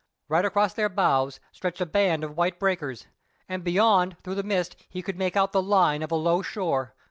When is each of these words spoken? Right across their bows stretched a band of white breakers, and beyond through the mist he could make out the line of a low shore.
Right 0.27 0.45
across 0.45 0.73
their 0.73 0.89
bows 0.89 1.39
stretched 1.51 1.79
a 1.79 1.85
band 1.85 2.23
of 2.23 2.35
white 2.35 2.57
breakers, 2.57 3.05
and 3.47 3.63
beyond 3.63 4.17
through 4.23 4.33
the 4.33 4.41
mist 4.41 4.75
he 4.89 5.03
could 5.03 5.15
make 5.19 5.37
out 5.37 5.51
the 5.51 5.61
line 5.61 6.01
of 6.01 6.11
a 6.11 6.15
low 6.15 6.41
shore. 6.41 6.95